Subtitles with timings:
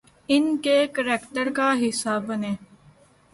[0.29, 2.55] ان کے کریکٹر کا حصہ بنیں۔